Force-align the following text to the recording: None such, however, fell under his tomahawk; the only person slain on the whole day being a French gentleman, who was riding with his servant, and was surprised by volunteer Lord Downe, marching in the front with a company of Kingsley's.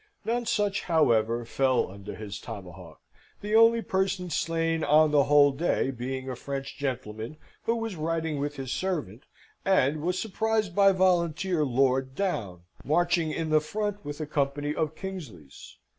None 0.25 0.47
such, 0.47 0.81
however, 0.85 1.45
fell 1.45 1.91
under 1.91 2.15
his 2.15 2.39
tomahawk; 2.39 2.99
the 3.41 3.55
only 3.55 3.83
person 3.83 4.31
slain 4.31 4.83
on 4.83 5.11
the 5.11 5.25
whole 5.25 5.51
day 5.51 5.91
being 5.91 6.27
a 6.27 6.35
French 6.35 6.75
gentleman, 6.75 7.37
who 7.65 7.75
was 7.75 7.95
riding 7.95 8.39
with 8.39 8.55
his 8.55 8.71
servant, 8.71 9.25
and 9.63 10.01
was 10.01 10.17
surprised 10.17 10.75
by 10.75 10.91
volunteer 10.91 11.63
Lord 11.63 12.15
Downe, 12.15 12.61
marching 12.83 13.31
in 13.31 13.51
the 13.51 13.61
front 13.61 14.03
with 14.03 14.19
a 14.19 14.25
company 14.25 14.73
of 14.73 14.95
Kingsley's. 14.95 15.77